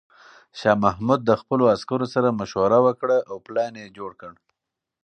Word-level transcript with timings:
شاه 0.59 0.77
محمود 0.83 1.19
د 1.25 1.31
خپلو 1.41 1.63
عسکرو 1.73 2.07
سره 2.13 2.37
مشوره 2.39 2.79
وکړه 2.85 3.17
او 3.29 3.35
پلان 3.45 3.73
یې 3.81 3.93
جوړ 3.97 4.11
کړ. 4.21 4.33